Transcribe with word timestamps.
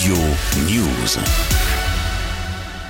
Studio 0.00 0.16
News. 0.64 1.89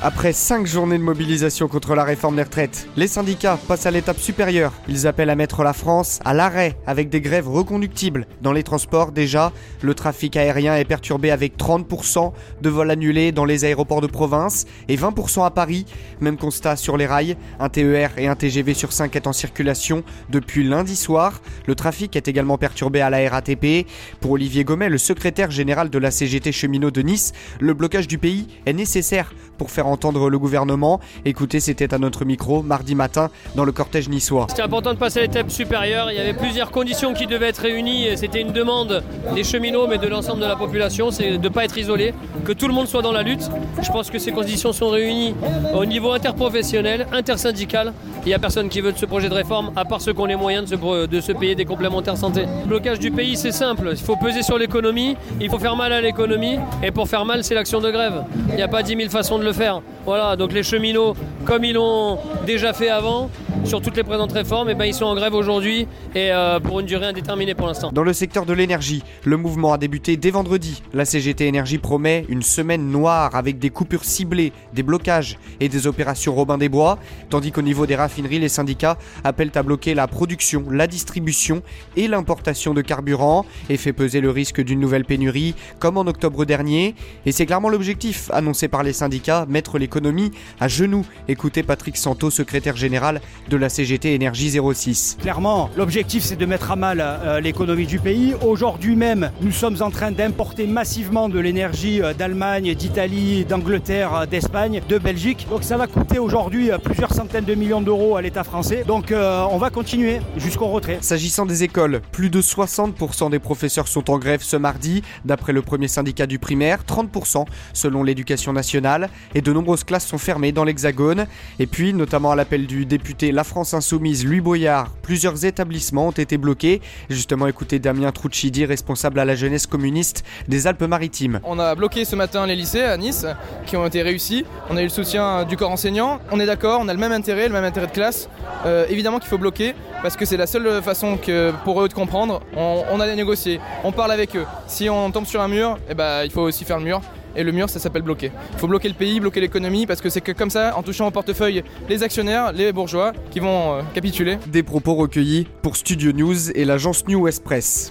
Après 0.03 0.33
cinq 0.33 0.67
journées 0.67 0.97
de 0.97 1.03
mobilisation 1.03 1.69
contre 1.69 1.95
la 1.95 2.05
réforme 2.05 2.37
des 2.37 2.43
retraites, 2.43 2.89
les 2.97 3.07
syndicats 3.07 3.59
passent 3.69 3.85
à 3.85 3.91
l'étape 3.91 4.19
supérieure. 4.19 4.73
Ils 4.89 5.07
appellent 5.07 5.29
à 5.29 5.35
mettre 5.35 5.63
la 5.63 5.75
France 5.75 6.21
à 6.25 6.33
l'arrêt 6.33 6.79
avec 6.87 7.11
des 7.11 7.21
grèves 7.21 7.49
reconductibles. 7.49 8.27
Dans 8.41 8.55
les 8.55 8.63
transports, 8.63 9.13
déjà, 9.13 9.53
le 9.83 9.93
trafic 9.93 10.37
aérien 10.37 10.75
est 10.75 10.87
perturbé 10.87 11.31
avec 11.31 11.59
30% 11.59 12.33
de 12.63 12.71
vols 12.71 12.91
annulés 12.91 13.31
dans 13.31 13.45
les 13.45 13.67
aéroports 13.67 14.01
de 14.01 14.07
province 14.07 14.65
et 14.89 14.97
20% 14.97 15.45
à 15.45 15.51
Paris. 15.51 15.85
Même 16.23 16.39
constat 16.39 16.77
sur 16.77 16.97
les 16.97 17.07
rails. 17.07 17.37
Un 17.59 17.69
TER 17.69 18.13
et 18.17 18.27
un 18.27 18.37
TGV 18.37 18.73
sur 18.73 18.95
5 18.95 19.15
est 19.17 19.27
en 19.27 19.35
circulation 19.35 20.03
depuis 20.31 20.67
lundi 20.67 20.97
soir. 20.97 21.43
Le 21.67 21.75
trafic 21.75 22.17
est 22.17 22.27
également 22.27 22.57
perturbé 22.57 23.03
à 23.03 23.11
la 23.11 23.29
RATP. 23.29 23.87
Pour 24.23 24.31
Olivier 24.31 24.65
Gomet, 24.65 24.89
le 24.89 24.97
secrétaire 24.97 25.51
général 25.51 25.91
de 25.91 25.99
la 25.99 26.11
CGT 26.11 26.53
cheminot 26.53 26.91
de 26.91 27.03
Nice, 27.03 27.33
le 27.61 27.75
blocage 27.75 28.09
du 28.09 28.17
pays 28.17 28.47
est 28.65 28.73
nécessaire 28.73 29.35
pour 29.59 29.71
faire 29.71 29.90
entendre 29.91 30.31
le 30.31 30.39
gouvernement. 30.39 31.01
Écoutez, 31.25 31.61
c'était 31.61 31.93
à 31.95 31.99
notre 31.99 32.25
micro 32.25 32.63
mardi 32.63 32.95
matin 32.95 33.31
dans 33.55 33.65
le 33.65 33.73
cortège 33.73 34.09
niçois. 34.09 34.47
C'était 34.49 34.63
important 34.63 34.93
de 34.93 34.99
passer 34.99 35.21
à 35.21 35.23
l'étape 35.23 35.51
supérieure. 35.51 36.11
Il 36.11 36.17
y 36.17 36.21
avait 36.21 36.35
plusieurs 36.35 36.71
conditions 36.71 37.13
qui 37.15 37.27
devaient 37.27 37.49
être 37.49 37.63
réunies. 37.63 38.09
C'était 38.17 38.41
une 38.41 38.53
demande 38.53 39.03
des 39.35 39.45
cheminots, 39.45 39.87
mais 39.87 39.99
de 39.99 40.09
l'ensemble 40.09 40.41
de 40.41 40.47
la 40.47 40.57
population, 40.57 41.11
c'est 41.11 41.33
de 41.33 41.37
ne 41.39 41.49
pas 41.49 41.65
être 41.65 41.79
isolé, 41.79 42.15
que 42.45 42.53
tout 42.53 42.69
le 42.69 42.75
monde 42.75 42.87
soit 42.87 43.03
dans 43.03 43.13
la 43.13 43.23
lutte. 43.23 43.51
Je 43.83 43.91
pense 43.91 44.11
que 44.11 44.19
ces 44.19 44.33
conditions 44.33 44.73
sont 44.73 44.89
réunies 44.89 45.35
au 45.75 45.85
niveau 45.85 46.13
interprofessionnel, 46.13 47.07
intersyndical. 47.13 47.93
Il 48.25 48.29
n'y 48.29 48.35
a 48.35 48.39
personne 48.39 48.69
qui 48.69 48.81
veut 48.81 48.93
de 48.93 48.99
ce 48.99 49.07
projet 49.07 49.29
de 49.29 49.35
réforme, 49.35 49.71
à 49.77 49.85
part 49.85 50.01
ceux 50.01 50.13
qui 50.13 50.21
ont 50.21 50.27
les 50.27 50.37
moyens 50.37 50.69
de 50.69 50.77
se, 50.77 51.07
de 51.07 51.21
se 51.21 51.33
payer 51.33 51.55
des 51.55 51.65
complémentaires 51.65 52.17
santé. 52.17 52.43
Le 52.63 52.69
blocage 52.69 52.99
du 52.99 53.11
pays, 53.11 53.37
c'est 53.37 53.53
simple. 53.53 53.89
Il 53.93 53.97
faut 53.97 54.17
peser 54.17 54.43
sur 54.43 54.59
l'économie, 54.59 55.17
il 55.41 55.49
faut 55.49 55.59
faire 55.59 55.77
mal 55.77 55.93
à 55.93 56.01
l'économie, 56.01 56.59
et 56.83 56.91
pour 56.91 57.09
faire 57.09 57.25
mal, 57.25 57.45
c'est 57.45 57.55
l'action 57.55 57.81
de 57.81 57.91
grève. 57.91 58.25
Il 58.49 58.57
n'y 58.57 58.63
a 58.63 58.69
pas 58.69 58.83
10 58.83 58.97
000 58.97 59.11
façons 59.11 59.39
de 59.39 59.45
le 59.45 59.53
faire. 59.53 59.80
Voilà, 60.05 60.37
donc 60.37 60.53
les 60.53 60.63
cheminots, 60.63 61.15
comme 61.45 61.65
ils 61.65 61.75
l'ont 61.75 62.19
déjà 62.47 62.73
fait 62.73 62.89
avant, 62.89 63.31
sur 63.65 63.81
toutes 63.81 63.97
les 63.97 64.05
présentes 64.05 64.33
réformes, 64.33 64.71
eh 64.71 64.75
ben 64.75 64.85
ils 64.85 64.95
sont 64.95 65.05
en 65.05 65.15
grève 65.15 65.35
aujourd'hui 65.35 65.87
et 66.15 66.33
euh, 66.33 66.61
pour 66.61 66.81
une 66.81 66.87
durée 66.87 67.07
indéterminée 67.07 67.55
pour 67.55 67.67
l'instant. 67.67 67.91
Dans 67.93 68.03
le 68.03 68.13
secteur 68.13 68.47
de 68.47 68.53
l'énergie, 68.53 69.03
le 69.25 69.37
mouvement 69.37 69.73
a 69.73 69.79
débuté 69.79 70.17
dès 70.17 70.31
vendredi. 70.31 70.83
La 70.95 71.05
CGT 71.05 71.47
Énergie 71.47 71.79
promet 71.79 72.25
une 72.29 72.43
semaine 72.43 72.91
noire 72.91 73.35
avec 73.35 73.59
des 73.59 73.71
coupures 73.71 74.05
ciblées, 74.05 74.53
des 74.73 74.83
blocages 74.83 75.39
et 75.61 75.69
des 75.69 75.87
opérations 75.87 76.35
Robin 76.35 76.59
des 76.59 76.69
Bois, 76.69 76.99
tandis 77.29 77.53
qu'au 77.53 77.63
niveau 77.63 77.87
des 77.87 77.97
raffineries, 77.97 78.39
les 78.39 78.49
syndicats 78.49 78.99
appellent 79.25 79.53
à 79.55 79.63
bloquer 79.63 79.95
la 79.95 80.07
production, 80.07 80.65
la 80.71 80.87
distribution 80.87 81.63
et 81.97 82.09
l'importation 82.09 82.75
de 82.75 82.83
carburant 82.83 83.45
et 83.69 83.77
fait 83.77 83.93
peser 83.93 84.21
le 84.21 84.31
risque 84.31 84.61
d'une 84.61 84.81
nouvelle 84.81 85.05
pénurie 85.05 85.55
comme 85.79 85.97
en 85.97 86.07
octobre 86.07 86.45
dernier. 86.45 86.95
Et 87.27 87.33
c'est 87.33 87.47
clairement 87.47 87.69
l'objectif 87.69 88.31
annoncé 88.33 88.69
par 88.69 88.83
les 88.83 88.93
syndicats, 88.93 89.47
mettre 89.49 89.79
l'économie 89.79 90.31
à 90.61 90.69
genoux. 90.69 91.05
Écoutez 91.29 91.63
Patrick 91.63 91.97
Santo, 91.97 92.31
secrétaire 92.31 92.77
général 92.77 93.21
de 93.51 93.57
la 93.57 93.69
CGT 93.69 94.15
Énergie 94.15 94.51
06. 94.51 95.19
Clairement, 95.21 95.71
l'objectif 95.77 96.23
c'est 96.23 96.37
de 96.37 96.47
mettre 96.47 96.71
à 96.71 96.77
mal 96.77 97.01
euh, 97.03 97.41
l'économie 97.41 97.87
du 97.87 97.99
pays. 97.99 98.33
Aujourd'hui 98.47 98.95
même, 98.95 99.33
nous 99.43 99.51
sommes 99.51 99.77
en 99.83 99.91
train 99.91 100.13
d'importer 100.13 100.69
massivement 100.69 101.29
de 101.29 101.39
l'énergie 101.41 102.01
euh, 102.01 102.15
d'Allemagne, 102.15 102.75
d'Italie, 102.75 103.45
d'Angleterre, 103.45 104.15
euh, 104.15 104.27
d'Espagne, 104.27 104.81
de 104.89 104.99
Belgique. 104.99 105.49
Donc 105.51 105.65
ça 105.65 105.77
va 105.77 105.89
coûter 105.89 106.21
aujourd'hui 106.21 106.71
plusieurs 106.85 107.13
centaines 107.13 107.45
de 107.45 107.55
millions 107.55 107.81
d'euros 107.81 108.17
à 108.17 108.23
l'État 108.23 108.45
français. 108.45 108.85
Donc 108.87 109.13
on 109.13 109.59
va 109.59 109.71
continuer 109.71 110.21
jusqu'au 110.37 110.67
retrait. 110.67 110.99
S'agissant 111.01 111.45
des 111.45 111.65
écoles, 111.65 112.01
plus 112.13 112.31
de 112.31 112.41
60% 112.41 113.31
des 113.31 113.41
professeurs 113.41 113.89
sont 113.89 114.11
en 114.11 114.19
grève 114.19 114.43
ce 114.43 114.57
mardi, 114.57 115.03
d'après 115.25 115.53
le 115.53 115.63
premier 115.63 115.89
syndicat 115.89 116.27
du 116.27 116.39
primaire, 116.39 116.85
30% 116.87 117.47
selon 117.73 118.05
l'éducation 118.05 118.53
nationale, 118.53 119.09
et 119.35 119.41
de 119.41 119.53
nombreuses 119.53 119.85
classes 119.85 120.07
sont 120.07 120.19
fermées 120.19 120.53
dans 120.53 120.65
l'Hexagone. 120.65 121.27
Et 121.59 121.67
puis, 121.67 121.93
notamment 121.93 122.31
à 122.31 122.37
l'appel 122.37 122.67
du 122.67 122.87
député 122.87 123.30
la 123.33 123.45
France 123.45 123.75
Insoumise, 123.75 124.25
Louis 124.25 124.41
Boyard, 124.41 124.91
plusieurs 125.03 125.45
établissements 125.45 126.09
ont 126.09 126.13
été 126.13 126.39
bloqués. 126.39 126.81
Justement, 127.09 127.47
écoutez 127.47 127.79
Damien 127.79 128.13
Trucidi, 128.13 128.65
responsable 128.65 129.19
à 129.19 129.25
la 129.25 129.35
jeunesse 129.35 129.67
communiste 129.67 130.25
des 130.49 130.67
Alpes-Maritimes. 130.67 131.41
On 131.45 131.59
a 131.59 131.75
bloqué 131.75 132.05
ce 132.05 132.17
matin 132.17 132.47
les 132.47 132.57
lycées 132.57 132.83
à 132.83 132.97
Nice 132.97 133.27
qui 133.67 133.77
ont 133.77 133.87
été 133.87 134.03
réussis. 134.03 134.45
On 134.69 134.77
a 134.77 134.81
eu 134.81 134.85
le 134.85 134.91
soutien 134.91 135.45
du 135.45 135.57
corps 135.57 135.71
enseignant. 135.71 136.21
On 136.31 136.41
est 136.41 136.47
d'accord, 136.47 136.81
on 136.83 136.89
a 136.89 136.93
le 136.93 136.99
même 136.99 137.13
intérêt, 137.13 137.49
le 137.49 137.55
même 137.55 137.65
intérêt 137.65 137.87
de 137.87 137.93
classe. 137.93 138.29
Euh, 138.67 138.87
évidemment 138.89 139.19
qu'il 139.19 139.29
faut 139.29 139.39
bloquer 139.39 139.75
parce 140.03 140.17
que 140.17 140.25
c'est 140.25 140.37
la 140.37 140.47
seule 140.47 140.83
façon 140.83 141.17
que 141.17 141.53
pour 141.65 141.83
eux 141.83 141.89
de 141.89 141.95
comprendre. 141.95 142.41
On, 142.57 143.01
a 143.01 143.15
négocié, 143.15 143.61
on 143.85 143.93
parle 143.93 144.13
avec 144.13 144.37
eux. 144.37 144.47
Si 144.67 144.89
on 144.89 145.11
tombe 145.11 145.27
sur 145.27 145.41
un 145.41 145.49
mur, 145.49 145.79
eh 145.89 145.95
ben, 145.95 146.25
il 146.25 146.31
faut 146.31 146.43
aussi 146.43 146.65
faire 146.65 146.79
le 146.79 146.85
mur 146.85 147.01
et 147.37 147.43
le 147.43 147.53
mur 147.53 147.69
ça 147.69 147.79
s'appelle 147.79 148.03
bloquer. 148.03 148.31
Il 148.53 148.59
faut 148.59 148.69
bloquer 148.69 148.89
le 148.89 148.95
pays, 148.95 149.21
bloquer 149.21 149.41
l'économie 149.41 149.87
parce 149.87 150.01
que 150.01 150.09
c'est 150.09 150.21
que 150.21 150.33
comme 150.33 150.51
ça, 150.51 150.77
en 150.77 150.83
touchant 150.83 151.09
au 151.09 151.11
portefeuille 151.11 151.63
les 151.89 152.03
actionnaires, 152.03 152.53
les 152.53 152.73
bourgeois 152.73 153.13
qui 153.31 153.41
vont 153.41 153.75
euh, 153.75 153.83
capituler. 153.95 154.39
Des 154.47 154.63
propos 154.63 154.95
recueillis 154.95 155.47
pour 155.63 155.77
Studio 155.77 156.13
News 156.13 156.51
et 156.55 156.65
l'agence 156.65 157.07
New 157.07 157.21
West. 157.23 157.41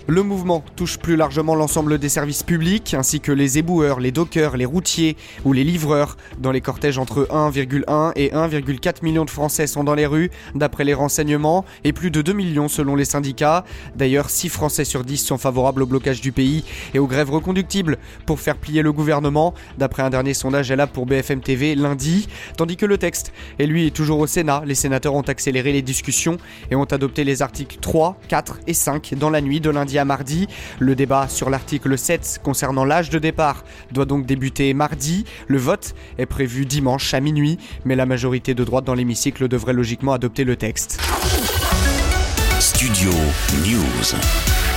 Le 0.08 0.24
mouvement 0.24 0.64
touche 0.76 0.98
plus 0.98 1.16
largement 1.16 1.56
l'ensemble 1.56 1.98
des 1.98 2.08
services 2.08 2.44
publics 2.44 2.94
ainsi 2.94 3.20
que 3.20 3.32
les 3.32 3.58
éboueurs, 3.58 4.00
les 4.00 4.12
dockers, 4.12 4.56
les 4.56 4.66
routiers 4.66 5.18
ou 5.44 5.54
les 5.54 5.64
livreurs. 5.64 6.16
Dans 6.40 6.52
les 6.52 6.62
cortèges 6.62 6.98
entre 6.98 7.28
1,1 7.30 8.14
et 8.16 8.30
1,4 8.30 9.04
millions 9.04 9.26
de 9.26 9.30
Français 9.30 9.68
sont 9.68 9.84
dans 9.84 9.96
les 9.96 10.06
rues 10.06 10.30
d'après 10.56 10.86
les 10.86 10.94
renseignements 10.94 11.66
et 11.84 11.94
plus 11.94 12.12
de 12.12 12.22
2 12.22 12.32
millions 12.34 12.68
selon 12.68 12.96
les 12.96 13.06
syndicats. 13.06 13.66
D'ailleurs, 13.96 14.30
6 14.30 14.50
Français 14.50 14.86
sur 14.86 15.04
10 15.04 15.18
sont 15.18 15.38
favorables 15.38 15.84
au 15.84 15.86
blocage 15.86 16.22
du 16.22 16.32
pays 16.32 16.64
et 16.94 17.00
aux 17.00 17.08
grèves 17.08 17.32
reconductibles 17.32 17.98
pour 18.26 18.40
faire 18.40 18.56
plier 18.56 18.82
le 18.82 18.92
d'après 19.78 20.04
un 20.04 20.10
dernier 20.10 20.34
sondage 20.34 20.72
là 20.72 20.88
pour 20.88 21.06
BFM 21.06 21.42
TV 21.42 21.76
lundi, 21.76 22.28
tandis 22.58 22.78
que 22.78 22.86
le 22.86 22.98
texte 22.98 23.32
est 23.60 23.66
lui 23.66 23.92
toujours 23.92 24.20
au 24.20 24.28
Sénat. 24.28 24.64
Les 24.66 24.76
sénateurs 24.76 25.14
ont 25.14 25.22
accéléré 25.22 25.72
les 25.72 25.82
discussions 25.82 26.38
et 26.72 26.76
ont 26.76 26.86
adopté 26.86 27.24
les 27.24 27.42
articles 27.42 27.78
3, 27.80 28.18
4 28.28 28.60
et 28.68 28.74
5 28.74 29.14
dans 29.16 29.30
la 29.30 29.42
nuit 29.42 29.62
de 29.62 29.70
lundi 29.70 29.98
à 30.00 30.06
mardi. 30.06 30.48
Le 30.80 30.96
débat 30.96 31.28
sur 31.28 31.50
l'article 31.50 31.98
7 31.98 32.40
concernant 32.44 32.86
l'âge 32.86 33.10
de 33.10 33.20
départ 33.20 33.64
doit 33.92 34.06
donc 34.06 34.26
débuter 34.26 34.74
mardi. 34.74 35.26
Le 35.48 35.58
vote 35.58 35.94
est 36.18 36.26
prévu 36.26 36.66
dimanche 36.66 37.14
à 37.14 37.20
minuit, 37.20 37.58
mais 37.86 37.96
la 37.96 38.06
majorité 38.06 38.54
de 38.54 38.64
droite 38.64 38.86
dans 38.86 38.96
l'hémicycle 38.96 39.48
devrait 39.48 39.74
logiquement 39.74 40.14
adopter 40.14 40.44
le 40.44 40.56
texte. 40.56 41.00
Studio 42.60 43.12
News. 43.66 44.69